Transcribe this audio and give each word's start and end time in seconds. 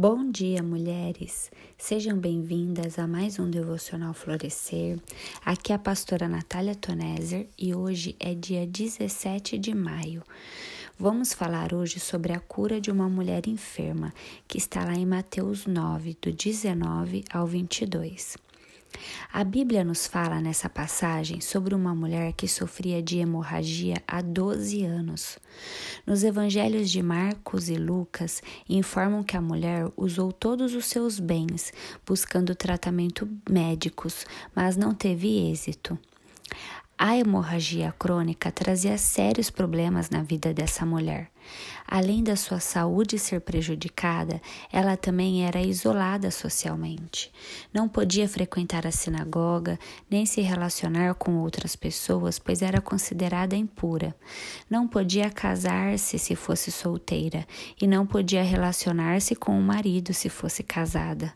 Bom 0.00 0.30
dia, 0.30 0.62
mulheres! 0.62 1.50
Sejam 1.76 2.16
bem-vindas 2.16 3.00
a 3.00 3.06
mais 3.08 3.40
um 3.40 3.50
Devocional 3.50 4.14
Florescer. 4.14 4.96
Aqui 5.44 5.72
é 5.72 5.74
a 5.74 5.78
pastora 5.78 6.28
Natália 6.28 6.76
Toneser 6.76 7.48
e 7.58 7.74
hoje 7.74 8.14
é 8.20 8.32
dia 8.32 8.64
17 8.64 9.58
de 9.58 9.74
maio. 9.74 10.22
Vamos 10.96 11.32
falar 11.32 11.74
hoje 11.74 11.98
sobre 11.98 12.32
a 12.32 12.38
cura 12.38 12.80
de 12.80 12.92
uma 12.92 13.08
mulher 13.08 13.48
enferma, 13.48 14.14
que 14.46 14.56
está 14.56 14.84
lá 14.84 14.94
em 14.94 15.04
Mateus 15.04 15.66
9, 15.66 16.16
do 16.22 16.30
19 16.30 17.24
ao 17.32 17.44
22. 17.44 18.36
A 19.32 19.44
Bíblia 19.44 19.84
nos 19.84 20.06
fala 20.06 20.40
nessa 20.40 20.68
passagem 20.68 21.40
sobre 21.40 21.74
uma 21.74 21.94
mulher 21.94 22.32
que 22.32 22.48
sofria 22.48 23.02
de 23.02 23.18
hemorragia 23.18 23.96
há 24.06 24.20
12 24.20 24.84
anos. 24.84 25.38
Nos 26.06 26.24
evangelhos 26.24 26.90
de 26.90 27.02
Marcos 27.02 27.68
e 27.68 27.76
Lucas 27.76 28.42
informam 28.68 29.22
que 29.22 29.36
a 29.36 29.40
mulher 29.40 29.90
usou 29.96 30.32
todos 30.32 30.74
os 30.74 30.86
seus 30.86 31.20
bens 31.20 31.72
buscando 32.06 32.54
tratamento 32.54 33.28
médicos, 33.48 34.24
mas 34.54 34.76
não 34.76 34.94
teve 34.94 35.50
êxito. 35.50 35.98
A 37.00 37.16
hemorragia 37.16 37.94
crônica 37.96 38.50
trazia 38.50 38.98
sérios 38.98 39.50
problemas 39.50 40.10
na 40.10 40.20
vida 40.20 40.52
dessa 40.52 40.84
mulher. 40.84 41.30
Além 41.86 42.24
da 42.24 42.34
sua 42.34 42.58
saúde 42.58 43.20
ser 43.20 43.40
prejudicada, 43.40 44.42
ela 44.72 44.96
também 44.96 45.46
era 45.46 45.62
isolada 45.62 46.28
socialmente. 46.32 47.30
Não 47.72 47.88
podia 47.88 48.28
frequentar 48.28 48.84
a 48.84 48.90
sinagoga, 48.90 49.78
nem 50.10 50.26
se 50.26 50.40
relacionar 50.40 51.14
com 51.14 51.36
outras 51.36 51.76
pessoas, 51.76 52.36
pois 52.36 52.62
era 52.62 52.80
considerada 52.80 53.54
impura. 53.54 54.12
Não 54.68 54.88
podia 54.88 55.30
casar-se 55.30 56.18
se 56.18 56.34
fosse 56.34 56.72
solteira, 56.72 57.46
e 57.80 57.86
não 57.86 58.04
podia 58.04 58.42
relacionar-se 58.42 59.36
com 59.36 59.56
o 59.56 59.62
marido 59.62 60.12
se 60.12 60.28
fosse 60.28 60.64
casada. 60.64 61.32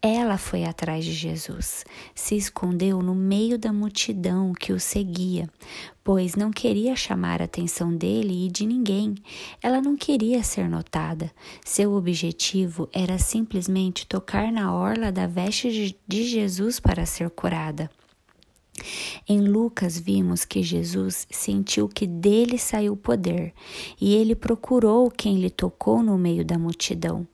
Ela 0.00 0.38
foi 0.38 0.62
atrás 0.62 1.04
de 1.04 1.10
Jesus, 1.10 1.84
se 2.14 2.36
escondeu 2.36 3.02
no 3.02 3.16
meio 3.16 3.58
da 3.58 3.72
multidão 3.72 4.52
que 4.52 4.72
o 4.72 4.78
seguia, 4.78 5.50
pois 6.04 6.36
não 6.36 6.52
queria 6.52 6.94
chamar 6.94 7.42
a 7.42 7.46
atenção 7.46 7.92
dele 7.92 8.46
e 8.46 8.48
de 8.48 8.64
ninguém. 8.64 9.16
Ela 9.60 9.80
não 9.80 9.96
queria 9.96 10.40
ser 10.44 10.68
notada. 10.68 11.32
Seu 11.64 11.94
objetivo 11.94 12.88
era 12.92 13.18
simplesmente 13.18 14.06
tocar 14.06 14.52
na 14.52 14.72
orla 14.72 15.10
da 15.10 15.26
veste 15.26 15.98
de 16.06 16.24
Jesus 16.28 16.78
para 16.78 17.04
ser 17.04 17.28
curada. 17.30 17.90
Em 19.28 19.40
Lucas 19.40 19.98
vimos 19.98 20.44
que 20.44 20.62
Jesus 20.62 21.26
sentiu 21.30 21.88
que 21.88 22.06
dele 22.06 22.58
saiu 22.58 22.92
o 22.92 22.96
poder 22.96 23.52
e 24.00 24.14
ele 24.14 24.34
procurou 24.34 25.10
quem 25.10 25.38
lhe 25.38 25.50
tocou 25.50 26.02
no 26.02 26.16
meio 26.16 26.44
da 26.44 26.56
multidão. 26.56 27.26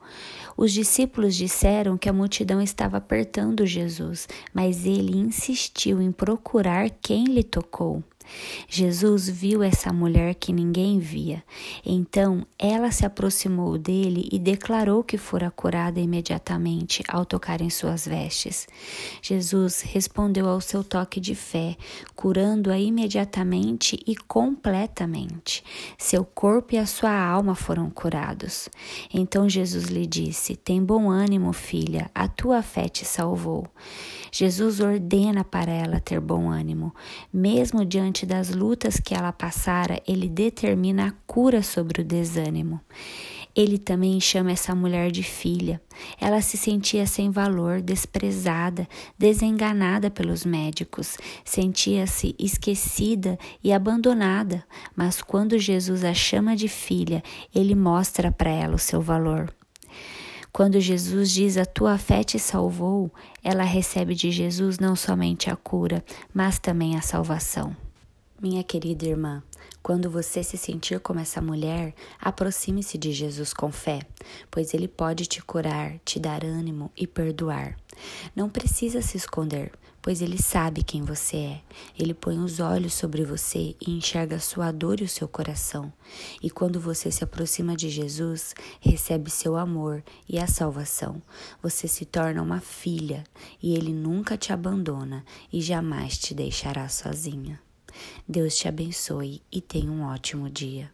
Os 0.56 0.72
discípulos 0.72 1.34
disseram 1.34 1.98
que 1.98 2.08
a 2.08 2.12
multidão 2.12 2.60
estava 2.60 2.96
apertando 2.96 3.66
Jesus, 3.66 4.28
mas 4.52 4.86
ele 4.86 5.16
insistiu 5.16 6.00
em 6.00 6.12
procurar 6.12 6.88
quem 6.90 7.24
lhe 7.24 7.42
tocou. 7.42 8.02
Jesus 8.68 9.28
viu 9.28 9.62
essa 9.62 9.92
mulher 9.92 10.34
que 10.34 10.52
ninguém 10.52 10.98
via. 10.98 11.42
Então 11.84 12.46
ela 12.58 12.90
se 12.90 13.04
aproximou 13.04 13.78
dele 13.78 14.28
e 14.32 14.38
declarou 14.38 15.02
que 15.02 15.18
fora 15.18 15.50
curada 15.50 16.00
imediatamente 16.00 17.02
ao 17.08 17.24
tocar 17.24 17.60
em 17.60 17.70
suas 17.70 18.06
vestes. 18.06 18.66
Jesus 19.22 19.82
respondeu 19.82 20.48
ao 20.48 20.60
seu 20.60 20.82
toque 20.82 21.20
de 21.20 21.34
fé, 21.34 21.76
curando-a 22.14 22.78
imediatamente 22.78 23.98
e 24.06 24.16
completamente. 24.16 25.62
Seu 25.98 26.24
corpo 26.24 26.74
e 26.74 26.78
a 26.78 26.86
sua 26.86 27.16
alma 27.16 27.54
foram 27.54 27.90
curados. 27.90 28.68
Então 29.12 29.48
Jesus 29.48 29.84
lhe 29.86 30.06
disse: 30.06 30.56
Tem 30.56 30.82
bom 30.82 31.10
ânimo, 31.10 31.52
filha, 31.52 32.10
a 32.14 32.28
tua 32.28 32.62
fé 32.62 32.88
te 32.88 33.04
salvou. 33.04 33.66
Jesus 34.36 34.80
ordena 34.80 35.44
para 35.44 35.70
ela 35.70 36.00
ter 36.00 36.18
bom 36.18 36.50
ânimo, 36.50 36.92
mesmo 37.32 37.84
diante 37.84 38.26
das 38.26 38.50
lutas 38.52 38.98
que 38.98 39.14
ela 39.14 39.30
passara, 39.30 40.02
ele 40.08 40.28
determina 40.28 41.06
a 41.06 41.12
cura 41.24 41.62
sobre 41.62 42.00
o 42.00 42.04
desânimo. 42.04 42.80
Ele 43.54 43.78
também 43.78 44.20
chama 44.20 44.50
essa 44.50 44.74
mulher 44.74 45.12
de 45.12 45.22
filha. 45.22 45.80
Ela 46.20 46.40
se 46.40 46.56
sentia 46.56 47.06
sem 47.06 47.30
valor, 47.30 47.80
desprezada, 47.80 48.88
desenganada 49.16 50.10
pelos 50.10 50.44
médicos, 50.44 51.16
sentia-se 51.44 52.34
esquecida 52.36 53.38
e 53.62 53.72
abandonada. 53.72 54.64
Mas 54.96 55.22
quando 55.22 55.60
Jesus 55.60 56.02
a 56.02 56.12
chama 56.12 56.56
de 56.56 56.66
filha, 56.66 57.22
ele 57.54 57.76
mostra 57.76 58.32
para 58.32 58.50
ela 58.50 58.74
o 58.74 58.80
seu 58.80 59.00
valor. 59.00 59.54
Quando 60.56 60.80
Jesus 60.80 61.32
diz 61.32 61.56
a 61.56 61.66
tua 61.66 61.98
fé 61.98 62.22
te 62.22 62.38
salvou, 62.38 63.10
ela 63.42 63.64
recebe 63.64 64.14
de 64.14 64.30
Jesus 64.30 64.78
não 64.78 64.94
somente 64.94 65.50
a 65.50 65.56
cura, 65.56 66.04
mas 66.32 66.60
também 66.60 66.96
a 66.96 67.02
salvação. 67.02 67.76
Minha 68.40 68.62
querida 68.62 69.04
irmã, 69.04 69.42
quando 69.82 70.08
você 70.08 70.44
se 70.44 70.56
sentir 70.56 71.00
como 71.00 71.18
essa 71.18 71.42
mulher, 71.42 71.92
aproxime-se 72.20 72.96
de 72.96 73.12
Jesus 73.12 73.52
com 73.52 73.72
fé, 73.72 74.02
pois 74.48 74.72
ele 74.72 74.86
pode 74.86 75.26
te 75.26 75.42
curar, 75.42 75.98
te 76.04 76.20
dar 76.20 76.44
ânimo 76.44 76.88
e 76.96 77.04
perdoar. 77.04 77.76
Não 78.36 78.48
precisa 78.48 79.02
se 79.02 79.16
esconder, 79.16 79.72
pois 80.04 80.20
ele 80.20 80.36
sabe 80.36 80.82
quem 80.82 81.00
você 81.02 81.36
é. 81.38 81.62
Ele 81.98 82.12
põe 82.12 82.38
os 82.38 82.60
olhos 82.60 82.92
sobre 82.92 83.24
você 83.24 83.74
e 83.80 83.90
enxerga 83.90 84.36
a 84.36 84.38
sua 84.38 84.70
dor 84.70 85.00
e 85.00 85.04
o 85.04 85.08
seu 85.08 85.26
coração. 85.26 85.90
E 86.42 86.50
quando 86.50 86.78
você 86.78 87.10
se 87.10 87.24
aproxima 87.24 87.74
de 87.74 87.88
Jesus, 87.88 88.54
recebe 88.80 89.30
seu 89.30 89.56
amor 89.56 90.04
e 90.28 90.38
a 90.38 90.46
salvação. 90.46 91.22
Você 91.62 91.88
se 91.88 92.04
torna 92.04 92.42
uma 92.42 92.60
filha 92.60 93.24
e 93.62 93.74
ele 93.74 93.94
nunca 93.94 94.36
te 94.36 94.52
abandona 94.52 95.24
e 95.50 95.62
jamais 95.62 96.18
te 96.18 96.34
deixará 96.34 96.86
sozinha. 96.86 97.58
Deus 98.28 98.54
te 98.58 98.68
abençoe 98.68 99.40
e 99.50 99.62
tenha 99.62 99.90
um 99.90 100.02
ótimo 100.02 100.50
dia. 100.50 100.92